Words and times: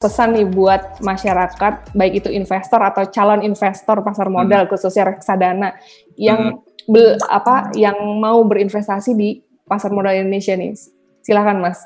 pesan 0.00 0.32
nih 0.32 0.48
buat 0.48 0.96
masyarakat 1.04 1.92
baik 1.92 2.24
itu 2.24 2.32
investor 2.32 2.80
atau 2.80 3.04
calon 3.12 3.44
investor 3.44 4.00
pasar 4.00 4.32
modal 4.32 4.64
hmm. 4.64 4.70
khususnya 4.72 5.12
reksadana 5.12 5.76
yang 6.16 6.56
hmm. 6.56 6.88
be, 6.88 7.20
apa 7.28 7.68
yang 7.76 8.00
mau 8.16 8.40
berinvestasi 8.48 9.12
di 9.12 9.44
pasar 9.68 9.92
modal 9.92 10.16
Indonesia 10.16 10.56
nih 10.56 10.72
silahkan 11.20 11.60
mas 11.60 11.84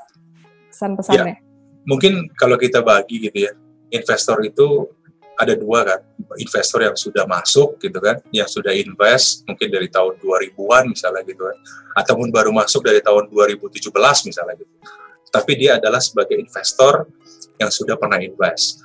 pesan 0.71 0.95
pesannya 0.95 1.35
ya, 1.35 1.43
mungkin 1.91 2.31
kalau 2.39 2.55
kita 2.55 2.87
bagi 2.87 3.19
gitu 3.19 3.51
ya 3.51 3.53
investor 3.91 4.39
itu 4.47 4.87
ada 5.35 5.59
dua 5.59 5.83
kan 5.83 6.01
investor 6.39 6.87
yang 6.87 6.95
sudah 6.95 7.27
masuk 7.27 7.83
gitu 7.83 7.99
kan 7.99 8.23
yang 8.31 8.47
sudah 8.47 8.71
invest 8.71 9.43
mungkin 9.51 9.75
dari 9.75 9.91
tahun 9.91 10.23
2000-an 10.23 10.87
misalnya 10.87 11.27
gitu 11.27 11.51
kan 11.51 11.59
ataupun 11.99 12.31
baru 12.31 12.55
masuk 12.55 12.87
dari 12.87 13.03
tahun 13.03 13.27
2017 13.27 13.91
misalnya 14.31 14.55
gitu 14.55 14.75
tapi 15.35 15.59
dia 15.59 15.83
adalah 15.83 15.99
sebagai 15.99 16.39
investor 16.39 17.11
yang 17.59 17.71
sudah 17.71 17.95
pernah 17.95 18.19
invest. 18.19 18.83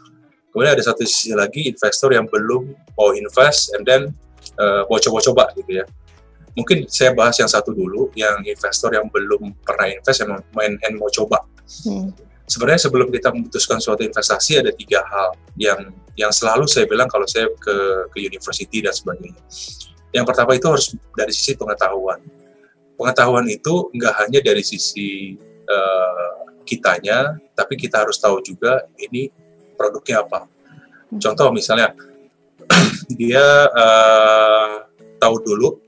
Kemudian 0.50 0.74
ada 0.74 0.84
satu 0.84 1.06
sisi 1.06 1.34
lagi 1.38 1.70
investor 1.70 2.10
yang 2.10 2.26
belum 2.26 2.74
mau 2.98 3.14
invest 3.14 3.74
and 3.78 3.86
then 3.86 4.02
uh, 4.58 4.86
mau 4.90 4.98
coba-coba 4.98 5.54
gitu 5.54 5.82
ya. 5.82 5.86
Mungkin 6.58 6.90
saya 6.90 7.14
bahas 7.14 7.38
yang 7.38 7.48
satu 7.48 7.72
dulu, 7.72 8.10
yang 8.18 8.42
investor 8.44 8.90
yang 8.92 9.06
belum 9.14 9.54
pernah 9.62 9.88
invest 9.88 10.26
yang 10.26 10.42
main 10.58 10.76
and 10.84 10.98
mau 10.98 11.08
coba. 11.14 11.46
Hmm. 11.86 12.10
Sebenarnya 12.50 12.90
sebelum 12.90 13.14
kita 13.14 13.30
memutuskan 13.30 13.78
suatu 13.78 14.02
investasi 14.02 14.58
ada 14.58 14.74
tiga 14.74 15.06
hal 15.06 15.38
yang 15.54 15.94
yang 16.18 16.34
selalu 16.34 16.66
saya 16.66 16.90
bilang 16.90 17.06
kalau 17.06 17.30
saya 17.30 17.46
ke 17.62 18.10
ke 18.10 18.18
university 18.26 18.82
dan 18.82 18.92
sebagainya. 18.92 19.38
Yang 20.10 20.26
pertama 20.34 20.58
itu 20.58 20.66
harus 20.66 20.98
dari 21.14 21.30
sisi 21.30 21.54
pengetahuan. 21.54 22.18
Pengetahuan 22.98 23.46
itu 23.46 23.94
nggak 23.94 24.14
hanya 24.26 24.40
dari 24.42 24.66
sisi 24.66 25.38
uh, 25.70 26.39
kitanya, 26.70 27.42
tapi 27.58 27.74
kita 27.74 28.06
harus 28.06 28.22
tahu 28.22 28.38
juga 28.46 28.86
ini 29.02 29.34
produknya 29.74 30.22
apa. 30.22 30.46
Contoh 31.18 31.50
misalnya 31.50 31.98
dia 33.20 33.42
uh, 33.74 34.86
tahu 35.18 35.36
dulu 35.42 35.82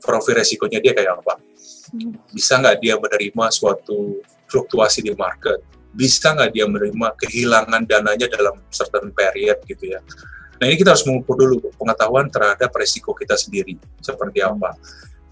profil 0.00 0.40
resikonya 0.40 0.80
dia 0.80 0.96
kayak 0.96 1.20
apa. 1.20 1.36
Bisa 2.32 2.56
nggak 2.56 2.80
dia 2.80 2.96
menerima 2.96 3.44
suatu 3.52 4.24
fluktuasi 4.48 5.04
di 5.04 5.12
market? 5.12 5.60
Bisa 5.92 6.32
nggak 6.32 6.50
dia 6.56 6.64
menerima 6.64 7.12
kehilangan 7.20 7.84
dananya 7.84 8.26
dalam 8.32 8.56
certain 8.72 9.12
period 9.12 9.60
gitu 9.68 9.92
ya? 9.92 10.00
Nah 10.58 10.64
ini 10.72 10.80
kita 10.80 10.96
harus 10.96 11.04
mengukur 11.04 11.36
dulu 11.36 11.68
pengetahuan 11.76 12.32
terhadap 12.32 12.72
resiko 12.72 13.12
kita 13.12 13.36
sendiri 13.36 13.76
seperti 14.00 14.40
apa. 14.40 14.72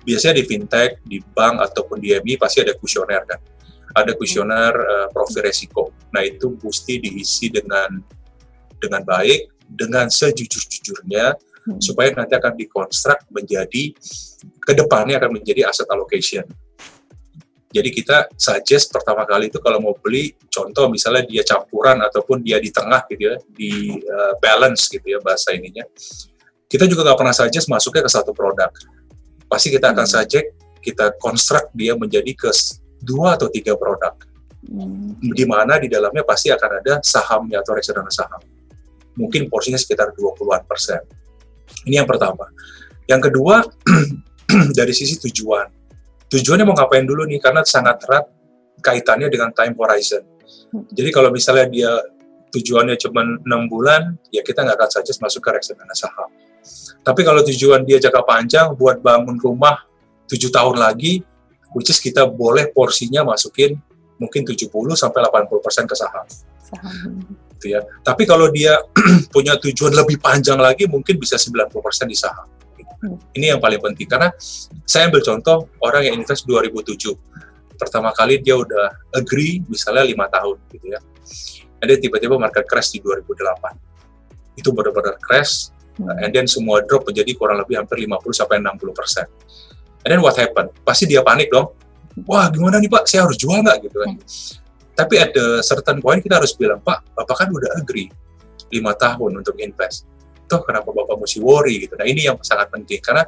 Biasanya 0.02 0.42
di 0.42 0.44
fintech, 0.44 0.98
di 1.06 1.22
bank 1.22 1.62
ataupun 1.62 2.02
di 2.02 2.12
MI 2.18 2.34
pasti 2.34 2.58
ada 2.60 2.74
kuesioner 2.74 3.22
kan 3.22 3.38
ada 3.92 4.12
kuesioner 4.16 4.72
uh, 4.72 5.08
profil 5.12 5.44
resiko. 5.44 5.92
Nah 6.12 6.24
itu 6.24 6.56
mesti 6.60 6.98
diisi 7.00 7.48
dengan 7.52 8.00
dengan 8.82 9.02
baik, 9.06 9.62
dengan 9.70 10.10
sejujur-jujurnya, 10.10 11.38
hmm. 11.38 11.78
supaya 11.78 12.10
nanti 12.12 12.34
akan 12.34 12.58
dikonstruk 12.58 13.22
menjadi 13.30 13.94
ke 14.62 14.72
depannya 14.74 15.22
akan 15.22 15.38
menjadi 15.38 15.70
asset 15.70 15.86
allocation. 15.92 16.42
Jadi 17.72 17.88
kita 17.88 18.28
suggest 18.36 18.92
pertama 18.92 19.24
kali 19.24 19.48
itu 19.48 19.56
kalau 19.56 19.80
mau 19.80 19.96
beli, 19.96 20.36
contoh 20.52 20.92
misalnya 20.92 21.24
dia 21.24 21.40
campuran 21.40 22.04
ataupun 22.04 22.44
dia 22.44 22.60
di 22.60 22.68
tengah 22.68 23.00
gitu 23.08 23.32
ya, 23.32 23.36
di 23.48 23.96
uh, 23.96 24.36
balance 24.44 24.92
gitu 24.92 25.06
ya 25.08 25.18
bahasa 25.24 25.56
ininya. 25.56 25.88
Kita 26.68 26.84
juga 26.84 27.08
nggak 27.08 27.18
pernah 27.20 27.32
suggest 27.32 27.72
masuknya 27.72 28.04
ke 28.04 28.12
satu 28.12 28.36
produk. 28.36 28.68
Pasti 29.48 29.72
kita 29.72 29.96
akan 29.96 30.04
hmm. 30.04 30.12
suggest 30.12 30.46
kita 30.84 31.16
konstruk 31.16 31.72
dia 31.72 31.96
menjadi 31.96 32.34
ke 32.36 32.50
dua 33.02 33.36
atau 33.36 33.50
tiga 33.50 33.74
produk. 33.74 34.14
Hmm. 34.62 35.18
Di 35.18 35.42
mana 35.42 35.76
di 35.82 35.90
dalamnya 35.90 36.22
pasti 36.22 36.48
akan 36.54 36.70
ada 36.78 37.02
sahamnya 37.02 37.60
atau 37.60 37.74
reksadana 37.74 38.08
saham. 38.08 38.40
Mungkin 39.18 39.50
porsinya 39.50 39.76
sekitar 39.76 40.14
20-an 40.14 40.62
persen. 40.64 41.02
Ini 41.84 42.00
yang 42.00 42.08
pertama. 42.08 42.48
Yang 43.10 43.28
kedua, 43.28 43.60
dari 44.78 44.94
sisi 44.94 45.18
tujuan. 45.28 45.68
Tujuannya 46.32 46.64
mau 46.64 46.72
ngapain 46.78 47.04
dulu 47.04 47.28
nih, 47.28 47.42
karena 47.42 47.60
sangat 47.66 48.08
erat 48.08 48.24
kaitannya 48.80 49.28
dengan 49.28 49.52
time 49.52 49.76
horizon. 49.76 50.24
Jadi 50.72 51.10
kalau 51.12 51.28
misalnya 51.28 51.68
dia 51.68 51.92
tujuannya 52.52 52.96
cuma 53.00 53.24
enam 53.24 53.68
bulan, 53.68 54.16
ya 54.32 54.40
kita 54.40 54.64
nggak 54.64 54.76
akan 54.80 54.90
saja 54.90 55.12
masuk 55.20 55.40
ke 55.44 55.50
reksadana 55.52 55.92
saham. 55.92 56.28
Tapi 57.02 57.20
kalau 57.26 57.42
tujuan 57.42 57.82
dia 57.82 57.98
jangka 57.98 58.22
panjang 58.22 58.72
buat 58.78 59.02
bangun 59.02 59.36
rumah 59.40 59.82
tujuh 60.30 60.48
tahun 60.48 60.80
lagi, 60.80 61.20
which 61.76 61.88
is 61.92 61.98
kita 62.00 62.28
boleh 62.28 62.70
porsinya 62.72 63.24
masukin 63.24 63.76
mungkin 64.22 64.46
70 64.46 64.70
sampai 64.94 65.20
80% 65.26 65.90
ke 65.90 65.94
saham. 65.98 66.26
Saham. 66.62 67.18
Gitu 67.58 67.74
ya. 67.74 67.80
Tapi 68.06 68.22
kalau 68.22 68.46
dia 68.54 68.78
punya 69.34 69.58
tujuan 69.58 69.92
lebih 69.94 70.22
panjang 70.22 70.58
lagi 70.62 70.86
mungkin 70.86 71.18
bisa 71.18 71.34
90% 71.34 71.74
di 72.06 72.16
saham. 72.16 72.46
Hmm. 73.02 73.18
Ini 73.34 73.56
yang 73.56 73.60
paling 73.60 73.82
penting 73.82 74.06
karena 74.06 74.30
saya 74.86 75.10
ambil 75.10 75.26
contoh 75.26 75.66
orang 75.82 76.06
yang 76.06 76.14
invest 76.22 76.46
2007. 76.46 77.18
Pertama 77.74 78.14
kali 78.14 78.38
dia 78.38 78.54
udah 78.54 78.94
agree 79.18 79.58
misalnya 79.66 80.06
lima 80.06 80.30
tahun 80.30 80.54
gitu 80.70 80.86
ya. 80.86 81.02
Dan 81.82 81.98
tiba-tiba 81.98 82.38
market 82.38 82.62
crash 82.70 82.94
di 82.94 83.02
2008. 83.02 84.54
Itu 84.54 84.70
benar-benar 84.70 85.18
crash 85.18 85.74
hmm. 85.98 86.22
and 86.22 86.30
then 86.30 86.46
semua 86.46 86.78
drop 86.86 87.02
menjadi 87.10 87.34
kurang 87.34 87.58
lebih 87.58 87.82
hampir 87.82 88.06
50 88.06 88.22
sampai 88.38 88.62
60 88.62 88.94
persen. 88.94 89.26
And 90.02 90.10
then 90.10 90.20
what 90.22 90.34
happened? 90.34 90.74
Pasti 90.82 91.06
dia 91.06 91.22
panik 91.22 91.50
dong. 91.50 91.70
Wah, 92.26 92.50
gimana 92.52 92.82
nih 92.82 92.90
Pak? 92.90 93.08
Saya 93.08 93.24
harus 93.24 93.38
jual 93.38 93.62
nggak 93.62 93.88
gitu 93.88 93.96
kan? 94.02 94.10
Hmm. 94.18 94.22
Tapi 94.92 95.14
ada 95.16 95.64
certain 95.64 95.98
point 96.04 96.20
kita 96.20 96.36
harus 96.36 96.52
bilang, 96.52 96.82
Pak, 96.84 97.16
Bapak 97.16 97.46
kan 97.46 97.48
udah 97.48 97.80
agree 97.80 98.12
lima 98.72 98.92
tahun 98.96 99.40
untuk 99.40 99.56
invest. 99.60 100.08
Toh 100.48 100.60
kenapa 100.64 100.92
Bapak 100.92 101.16
mesti 101.16 101.40
worry 101.40 101.86
gitu? 101.86 101.96
Nah 101.96 102.04
ini 102.04 102.28
yang 102.28 102.36
sangat 102.44 102.68
penting 102.68 103.00
karena 103.00 103.24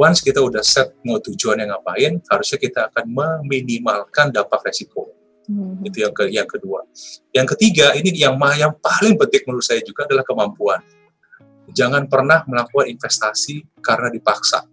once 0.00 0.24
kita 0.24 0.40
udah 0.40 0.64
set 0.64 0.96
mau 1.04 1.20
tujuan 1.20 1.60
yang 1.60 1.76
ngapain, 1.76 2.20
harusnya 2.30 2.58
kita 2.60 2.80
akan 2.92 3.04
meminimalkan 3.10 4.32
dampak 4.32 4.64
resiko. 4.64 5.12
Hmm. 5.44 5.84
Itu 5.84 6.08
yang 6.08 6.12
ke 6.16 6.32
yang 6.32 6.48
kedua. 6.48 6.88
Yang 7.36 7.56
ketiga 7.56 7.92
ini 7.92 8.16
yang 8.16 8.40
yang 8.56 8.72
paling 8.80 9.20
penting 9.20 9.44
menurut 9.44 9.66
saya 9.66 9.84
juga 9.84 10.08
adalah 10.08 10.24
kemampuan. 10.24 10.80
Jangan 11.68 12.08
pernah 12.08 12.44
melakukan 12.48 12.92
investasi 12.92 13.80
karena 13.80 14.08
dipaksa 14.12 14.64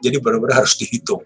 jadi 0.00 0.16
benar-benar 0.18 0.64
harus 0.64 0.74
dihitung. 0.80 1.22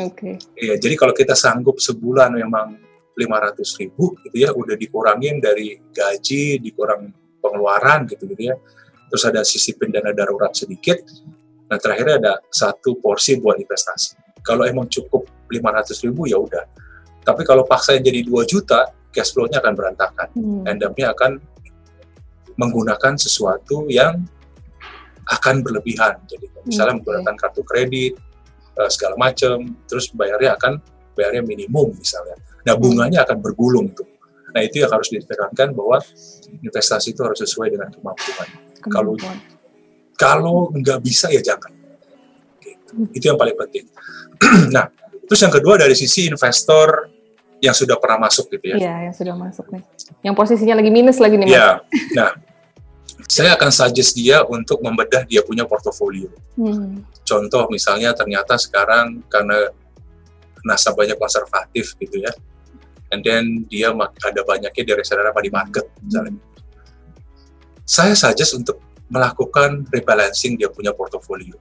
Oke. 0.00 0.38
Okay. 0.38 0.64
Ya, 0.72 0.74
jadi 0.80 0.94
kalau 0.96 1.12
kita 1.12 1.34
sanggup 1.36 1.82
sebulan 1.82 2.34
memang 2.34 2.78
500 3.14 3.80
ribu 3.82 4.14
gitu 4.26 4.36
ya, 4.38 4.50
udah 4.50 4.74
dikurangin 4.74 5.38
dari 5.38 5.78
gaji, 5.94 6.58
dikurang 6.58 7.12
pengeluaran 7.38 8.08
gitu 8.08 8.26
gitu 8.30 8.54
ya. 8.54 8.56
Terus 9.12 9.22
ada 9.28 9.40
sisi 9.46 9.76
pendana 9.76 10.10
darurat 10.10 10.50
sedikit. 10.56 10.98
Nah 11.70 11.78
terakhir 11.78 12.18
ada 12.18 12.40
satu 12.50 12.98
porsi 12.98 13.38
buat 13.38 13.60
investasi. 13.60 14.42
Kalau 14.42 14.66
emang 14.66 14.90
cukup 14.90 15.28
500 15.48 16.04
ribu 16.08 16.26
ya 16.26 16.40
udah. 16.40 16.64
Tapi 17.24 17.42
kalau 17.46 17.64
paksa 17.64 17.96
jadi 17.96 18.20
2 18.20 18.44
juta, 18.44 18.92
cash 19.14 19.32
flow-nya 19.32 19.62
akan 19.62 19.72
berantakan. 19.72 20.28
Hmm. 20.36 20.68
Endemnya 20.68 21.14
akan 21.16 21.40
menggunakan 22.58 23.14
sesuatu 23.16 23.88
yang 23.88 24.22
akan 25.28 25.64
berlebihan. 25.64 26.20
Jadi 26.28 26.46
misalnya 26.64 26.96
okay. 26.96 26.98
menggunakan 27.00 27.34
kartu 27.36 27.62
kredit 27.64 28.12
uh, 28.76 28.90
segala 28.90 29.14
macam, 29.16 29.76
terus 29.88 30.12
bayarnya 30.12 30.56
akan 30.56 30.80
bayarnya 31.14 31.42
minimum 31.46 31.94
misalnya. 31.96 32.36
Nah 32.64 32.74
bunganya 32.76 33.24
akan 33.24 33.38
bergulung 33.40 33.92
tuh. 33.92 34.08
Nah 34.54 34.60
itu 34.62 34.82
yang 34.84 34.90
harus 34.92 35.10
ditekankan 35.10 35.74
bahwa 35.74 35.98
investasi 36.62 37.12
itu 37.12 37.20
harus 37.26 37.42
sesuai 37.42 37.74
dengan 37.74 37.88
kemampuan. 37.90 38.48
Kalau 38.86 39.12
kalau 40.14 40.70
nggak 40.70 40.98
bisa 41.02 41.26
ya 41.32 41.42
jangan. 41.42 41.72
Gitu. 42.62 42.92
Itu 43.12 43.24
yang 43.34 43.38
paling 43.40 43.56
penting. 43.58 43.86
nah 44.74 44.88
terus 45.24 45.40
yang 45.40 45.52
kedua 45.52 45.80
dari 45.80 45.96
sisi 45.96 46.28
investor 46.30 47.14
yang 47.64 47.72
sudah 47.72 47.96
pernah 47.96 48.28
masuk 48.28 48.52
gitu 48.52 48.76
ya. 48.76 48.76
Iya, 48.76 48.94
yang 49.08 49.14
sudah 49.16 49.34
masuk 49.34 49.66
nih. 49.72 49.82
Yang 50.20 50.34
posisinya 50.36 50.74
lagi 50.76 50.90
minus 50.92 51.16
lagi 51.16 51.40
nih. 51.40 51.48
Iya. 51.48 51.80
Nah, 52.12 52.30
saya 53.24 53.56
akan 53.56 53.70
suggest 53.72 54.16
dia 54.16 54.44
untuk 54.44 54.84
membedah 54.84 55.24
dia 55.24 55.40
punya 55.40 55.64
portofolio. 55.64 56.28
Hmm. 56.56 57.04
Contoh 57.24 57.66
misalnya 57.72 58.12
ternyata 58.12 58.60
sekarang 58.60 59.24
karena 59.32 59.72
nasabahnya 60.64 61.16
konservatif 61.16 61.96
gitu 62.00 62.24
ya, 62.24 62.32
and 63.12 63.24
then 63.24 63.64
dia 63.68 63.92
ada 63.96 64.40
banyaknya 64.44 64.82
dari 64.84 64.98
reksadana 65.00 65.32
di 65.32 65.52
market 65.52 65.88
misalnya. 66.04 66.36
Hmm. 66.36 66.52
Saya 67.84 68.16
suggest 68.16 68.56
untuk 68.56 68.80
melakukan 69.12 69.84
rebalancing 69.92 70.56
dia 70.56 70.72
punya 70.72 70.96
portofolio. 70.96 71.56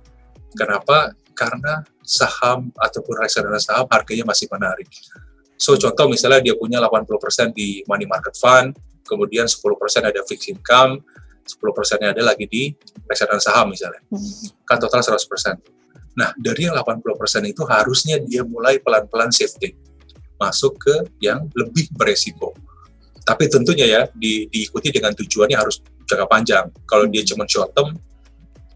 Kenapa? 0.56 1.12
Karena 1.36 1.83
saham 2.04 2.71
ataupun 2.80 3.19
reksadana 3.19 3.59
saham 3.59 3.88
harganya 3.92 4.24
masih 4.24 4.48
menarik. 4.51 4.88
So 5.59 5.80
contoh 5.80 6.12
misalnya 6.12 6.44
dia 6.44 6.56
punya 6.59 6.83
80% 6.83 7.56
di 7.56 7.83
money 7.88 8.04
market 8.04 8.36
fund, 8.36 8.75
kemudian 9.07 9.48
10% 9.48 9.63
ada 10.04 10.21
fixed 10.27 10.51
income, 10.51 11.00
10 11.44 11.78
persennya 11.78 12.16
ada 12.16 12.24
lagi 12.24 12.48
di 12.48 12.72
reksadana 13.07 13.44
saham 13.44 13.72
misalnya. 13.72 14.00
Hmm. 14.07 14.24
Kan 14.63 14.78
total 14.80 15.04
100 15.04 15.19
persen. 15.28 15.56
Nah, 16.13 16.30
dari 16.38 16.69
yang 16.69 16.78
80 16.78 17.19
persen 17.19 17.42
itu 17.50 17.66
harusnya 17.66 18.22
dia 18.22 18.45
mulai 18.45 18.78
pelan-pelan 18.80 19.34
shifting. 19.34 19.74
Masuk 20.38 20.78
ke 20.78 20.95
yang 21.19 21.50
lebih 21.57 21.90
beresiko. 21.94 22.54
Tapi 23.24 23.48
tentunya 23.48 23.88
ya 23.88 24.01
di, 24.12 24.45
diikuti 24.51 24.92
dengan 24.92 25.16
tujuannya 25.16 25.57
harus 25.57 25.80
jangka 26.06 26.28
panjang. 26.28 26.66
Kalau 26.86 27.07
dia 27.07 27.24
cuma 27.24 27.48
short 27.48 27.72
term, 27.72 27.95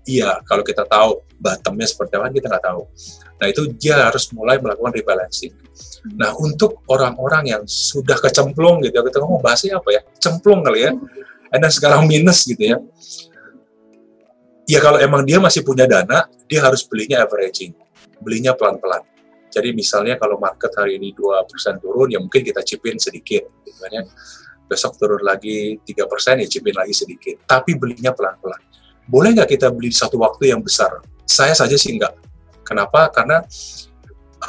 iya. 0.08 0.40
Kalau 0.48 0.64
kita 0.64 0.88
tahu 0.88 1.20
bottomnya 1.38 1.86
seperti 1.86 2.18
apa 2.18 2.34
kita 2.34 2.48
nggak 2.50 2.66
tahu. 2.66 2.82
Nah 3.38 3.48
itu 3.52 3.70
dia 3.78 4.10
harus 4.10 4.34
mulai 4.34 4.58
melakukan 4.58 4.96
rebalancing. 4.96 5.54
Nah 6.18 6.34
untuk 6.34 6.82
orang-orang 6.90 7.54
yang 7.54 7.64
sudah 7.68 8.18
kecemplung 8.18 8.82
gitu, 8.82 8.98
kita 8.98 9.22
ngomong 9.22 9.44
bahasanya 9.44 9.78
apa 9.78 9.90
ya? 9.94 10.02
Cemplung 10.18 10.66
kali 10.66 10.90
ya. 10.90 10.92
Dan 11.52 11.72
sekarang 11.72 12.06
minus 12.06 12.44
gitu 12.46 12.64
ya. 12.64 12.78
Ya 14.68 14.84
kalau 14.84 15.00
emang 15.00 15.24
dia 15.24 15.40
masih 15.40 15.64
punya 15.64 15.88
dana, 15.88 16.28
dia 16.46 16.60
harus 16.60 16.84
belinya 16.84 17.24
averaging. 17.24 17.72
Belinya 18.20 18.52
pelan-pelan 18.52 19.06
jadi 19.48 19.72
misalnya 19.72 20.20
kalau 20.20 20.38
market 20.38 20.70
hari 20.76 21.00
ini 21.00 21.16
2% 21.16 21.80
turun, 21.80 22.12
ya 22.12 22.20
mungkin 22.20 22.44
kita 22.44 22.62
cipin 22.62 23.00
sedikit. 23.00 23.48
Gitu 23.64 23.80
kan 23.80 23.90
ya. 23.90 24.04
Besok 24.68 25.00
turun 25.00 25.24
lagi 25.24 25.80
3%, 25.82 26.44
ya 26.44 26.48
cipin 26.48 26.76
lagi 26.76 26.92
sedikit. 26.92 27.48
Tapi 27.48 27.80
belinya 27.80 28.12
pelan-pelan. 28.12 28.60
Boleh 29.08 29.32
nggak 29.34 29.56
kita 29.56 29.72
beli 29.72 29.90
satu 29.96 30.20
waktu 30.20 30.52
yang 30.52 30.60
besar? 30.60 31.00
Saya 31.24 31.56
saja 31.56 31.80
sih 31.80 31.96
nggak. 31.96 32.14
Kenapa? 32.68 33.08
Karena 33.10 33.40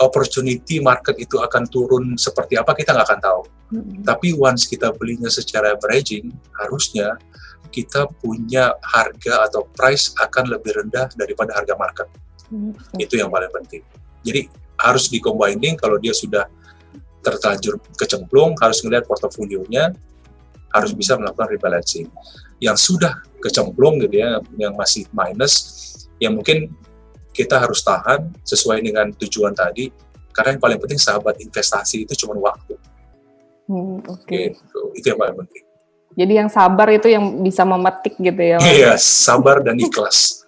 opportunity 0.00 0.78
market 0.78 1.18
itu 1.18 1.38
akan 1.38 1.66
turun 1.68 2.14
seperti 2.18 2.58
apa 2.58 2.74
kita 2.74 2.94
nggak 2.94 3.06
akan 3.08 3.20
tahu. 3.20 3.42
Mm-hmm. 3.68 3.96
Tapi 4.06 4.28
once 4.36 4.64
kita 4.64 4.94
belinya 4.96 5.28
secara 5.28 5.76
averaging, 5.76 6.32
harusnya 6.56 7.20
kita 7.68 8.08
punya 8.24 8.72
harga 8.80 9.44
atau 9.50 9.68
price 9.76 10.16
akan 10.16 10.56
lebih 10.56 10.72
rendah 10.72 11.12
daripada 11.14 11.52
harga 11.52 11.74
market. 11.76 12.08
Mm-hmm. 12.48 13.02
Itu 13.02 13.14
yang 13.20 13.28
paling 13.28 13.52
penting. 13.52 13.84
Jadi 14.24 14.48
harus 14.78 15.10
combining 15.10 15.74
kalau 15.74 15.98
dia 15.98 16.14
sudah 16.14 16.46
terlanjur 17.22 17.82
kecemplung 17.98 18.54
harus 18.62 18.78
melihat 18.86 19.04
portofolionya 19.10 19.90
harus 20.70 20.94
bisa 20.94 21.18
melakukan 21.18 21.50
rebalancing 21.50 22.06
yang 22.62 22.78
sudah 22.78 23.18
kecemplung 23.42 23.98
gitu 24.02 24.22
ya 24.22 24.38
yang 24.54 24.74
masih 24.78 25.06
minus 25.10 25.54
yang 26.22 26.38
mungkin 26.38 26.70
kita 27.38 27.62
harus 27.62 27.86
tahan 27.86 28.34
sesuai 28.42 28.82
dengan 28.82 29.14
tujuan 29.14 29.54
tadi 29.54 29.94
karena 30.34 30.58
yang 30.58 30.62
paling 30.62 30.78
penting 30.82 30.98
sahabat 30.98 31.38
investasi 31.38 32.02
itu 32.02 32.26
cuma 32.26 32.34
waktu 32.42 32.74
hmm, 33.70 34.02
oke 34.10 34.26
okay. 34.26 34.58
gitu. 34.58 34.80
itu 34.98 35.06
yang 35.14 35.20
paling 35.22 35.38
penting 35.46 35.62
jadi 36.18 36.32
yang 36.42 36.50
sabar 36.50 36.90
itu 36.90 37.06
yang 37.06 37.22
bisa 37.46 37.62
memetik 37.62 38.18
gitu 38.18 38.42
ya 38.42 38.58
iya 38.66 38.98
sabar 38.98 39.62
dan 39.62 39.78
ikhlas 39.78 40.42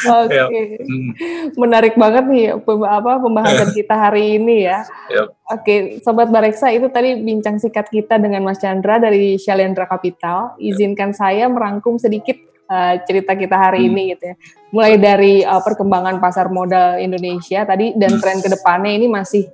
Oke, 0.00 0.34
okay. 0.34 0.82
hmm. 0.82 1.10
menarik 1.54 1.94
banget 1.94 2.24
nih 2.26 2.46
apa 2.66 3.12
pembahasan 3.22 3.70
kita 3.70 3.94
hari 3.94 4.42
ini 4.42 4.66
ya. 4.66 4.82
Yep. 5.06 5.26
Oke, 5.28 5.30
okay, 5.46 5.78
sobat 6.02 6.34
Bareksa 6.34 6.72
itu 6.74 6.90
tadi 6.90 7.14
bincang 7.20 7.62
sikat 7.62 7.86
kita 7.92 8.18
dengan 8.18 8.42
Mas 8.42 8.58
Chandra 8.58 8.98
dari 8.98 9.38
Shalendra 9.38 9.86
Capital. 9.86 10.58
Izinkan 10.58 11.14
yep. 11.14 11.18
saya 11.20 11.46
merangkum 11.46 12.00
sedikit 12.00 12.34
uh, 12.70 12.94
cerita 13.02 13.34
kita 13.34 13.58
hari 13.58 13.84
hmm. 13.84 13.88
ini 13.90 14.02
gitu 14.14 14.24
ya. 14.32 14.36
Mulai 14.70 14.92
dari 15.02 15.34
uh, 15.42 15.58
perkembangan 15.58 16.22
pasar 16.22 16.46
modal 16.48 17.02
Indonesia 17.02 17.66
tadi 17.66 17.92
dan 17.98 18.16
hmm. 18.16 18.20
tren 18.22 18.38
ke 18.38 18.48
depannya 18.48 18.92
ini 18.94 19.10
masih 19.10 19.50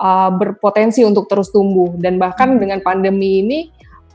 uh, 0.00 0.32
berpotensi 0.32 1.04
untuk 1.04 1.28
terus 1.28 1.52
tumbuh 1.52 1.92
dan 2.00 2.16
bahkan 2.16 2.56
hmm. 2.56 2.60
dengan 2.64 2.78
pandemi 2.80 3.44
ini 3.44 3.58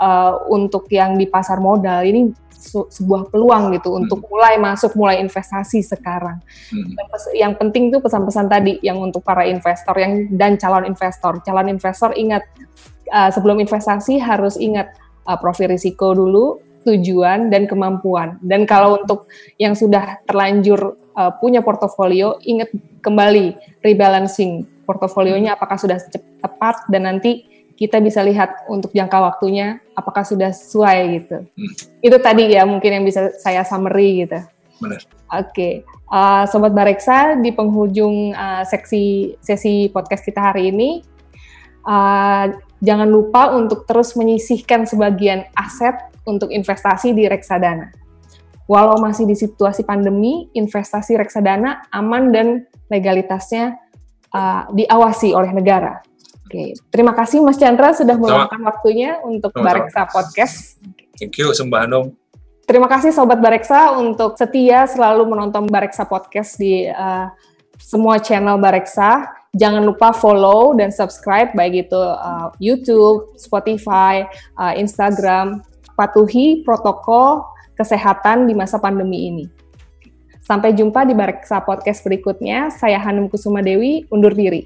uh, 0.02 0.50
untuk 0.50 0.90
yang 0.90 1.16
di 1.16 1.30
pasar 1.30 1.62
modal 1.62 2.02
ini 2.02 2.34
sebuah 2.68 3.32
peluang 3.32 3.72
gitu 3.72 3.96
hmm. 3.96 4.00
untuk 4.04 4.20
mulai 4.28 4.60
masuk, 4.60 4.92
mulai 5.00 5.24
investasi 5.24 5.80
sekarang. 5.80 6.44
Hmm. 6.74 6.92
Yang 7.32 7.54
penting 7.56 7.84
itu 7.88 8.04
pesan-pesan 8.04 8.52
tadi 8.52 8.84
yang 8.84 9.00
untuk 9.00 9.24
para 9.24 9.48
investor 9.48 9.96
yang 9.96 10.28
dan 10.36 10.60
calon 10.60 10.84
investor. 10.84 11.40
Calon 11.40 11.72
investor 11.72 12.12
ingat 12.20 12.44
uh, 13.16 13.32
sebelum 13.32 13.64
investasi 13.64 14.20
harus 14.20 14.60
ingat 14.60 14.92
uh, 15.24 15.40
profil 15.40 15.72
risiko 15.72 16.12
dulu, 16.12 16.60
tujuan 16.90 17.54
dan 17.54 17.70
kemampuan. 17.70 18.42
Dan 18.42 18.66
kalau 18.66 19.00
untuk 19.02 19.30
yang 19.62 19.78
sudah 19.78 20.20
terlanjur 20.26 20.98
uh, 21.14 21.32
punya 21.38 21.62
portofolio, 21.62 22.42
ingat 22.42 22.74
kembali 23.06 23.80
rebalancing 23.86 24.66
portofolionya 24.90 25.54
apakah 25.54 25.78
sudah 25.78 26.02
tepat 26.42 26.90
dan 26.90 27.06
nanti 27.06 27.46
kita 27.80 28.04
bisa 28.04 28.20
lihat 28.26 28.68
untuk 28.68 28.92
jangka 28.92 29.18
waktunya 29.24 29.80
apakah 29.96 30.28
sudah 30.28 30.52
sesuai 30.52 30.98
gitu. 31.16 31.38
Hmm. 31.48 31.74
Itu 32.04 32.18
tadi 32.20 32.52
ya 32.52 32.68
mungkin 32.68 33.00
yang 33.00 33.06
bisa 33.08 33.32
saya 33.40 33.64
summary 33.64 34.28
gitu. 34.28 34.42
Benar. 34.84 35.00
Oke, 35.00 35.06
okay. 35.30 35.74
uh, 36.10 36.44
sobat 36.50 36.74
Bareksa 36.74 37.38
di 37.38 37.54
penghujung 37.54 38.34
uh, 38.34 38.66
seksi 38.66 39.38
sesi 39.40 39.88
podcast 39.94 40.26
kita 40.26 40.42
hari 40.42 40.74
ini 40.74 41.06
uh, 41.86 42.46
jangan 42.82 43.08
lupa 43.08 43.54
untuk 43.54 43.86
terus 43.86 44.16
menyisihkan 44.16 44.90
sebagian 44.90 45.46
aset 45.54 46.09
untuk 46.30 46.54
investasi 46.54 47.18
di 47.18 47.26
reksadana. 47.26 47.90
Walau 48.70 49.02
masih 49.02 49.26
di 49.26 49.34
situasi 49.34 49.82
pandemi, 49.82 50.46
investasi 50.54 51.18
reksadana 51.18 51.90
aman 51.90 52.30
dan 52.30 52.70
legalitasnya 52.94 53.82
uh, 54.30 54.70
diawasi 54.70 55.34
oleh 55.34 55.50
negara. 55.50 56.06
Oke, 56.46 56.78
terima 56.94 57.14
kasih 57.18 57.42
Mas 57.42 57.58
Chandra 57.58 57.94
sudah 57.98 58.18
meluangkan 58.18 58.62
waktunya 58.62 59.18
untuk 59.26 59.54
Sama-sama. 59.54 59.66
Bareksa 59.70 60.02
Podcast. 60.10 60.58
Thank 61.18 61.38
you, 61.42 61.50
Sembah 61.54 61.86
Hanum. 61.86 62.14
Terima 62.70 62.86
kasih 62.86 63.10
Sobat 63.10 63.42
Bareksa 63.42 63.98
untuk 63.98 64.38
setia 64.38 64.86
selalu 64.86 65.26
menonton 65.26 65.66
Bareksa 65.66 66.06
Podcast 66.06 66.62
di 66.62 66.86
uh, 66.86 67.26
semua 67.82 68.22
channel 68.22 68.62
Bareksa. 68.62 69.26
Jangan 69.58 69.82
lupa 69.82 70.14
follow 70.14 70.78
dan 70.78 70.94
subscribe 70.94 71.50
baik 71.58 71.90
itu 71.90 71.98
uh, 71.98 72.54
YouTube, 72.62 73.34
Spotify, 73.42 74.22
uh, 74.58 74.78
Instagram. 74.78 75.66
Patuhi 76.00 76.64
protokol 76.64 77.44
kesehatan 77.76 78.48
di 78.48 78.56
masa 78.56 78.80
pandemi 78.80 79.28
ini. 79.28 79.46
Sampai 80.40 80.72
jumpa 80.72 81.04
di 81.04 81.12
Bareksa 81.12 81.60
Podcast 81.60 82.08
berikutnya. 82.08 82.72
Saya 82.72 83.04
Hanum 83.04 83.28
Kusuma 83.28 83.60
Dewi, 83.60 84.08
undur 84.08 84.32
diri. 84.32 84.64